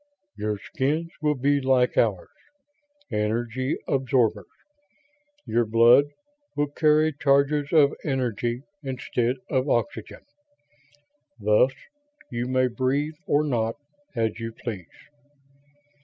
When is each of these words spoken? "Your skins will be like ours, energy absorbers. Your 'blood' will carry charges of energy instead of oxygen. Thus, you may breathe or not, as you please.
"Your 0.35 0.57
skins 0.57 1.11
will 1.21 1.35
be 1.35 1.61
like 1.61 1.95
ours, 1.95 2.31
energy 3.11 3.77
absorbers. 3.87 4.47
Your 5.45 5.63
'blood' 5.63 6.09
will 6.55 6.69
carry 6.71 7.13
charges 7.13 7.71
of 7.71 7.93
energy 8.03 8.63
instead 8.81 9.35
of 9.47 9.69
oxygen. 9.69 10.21
Thus, 11.39 11.73
you 12.31 12.47
may 12.47 12.65
breathe 12.65 13.13
or 13.27 13.43
not, 13.43 13.75
as 14.15 14.39
you 14.39 14.53
please. 14.53 14.87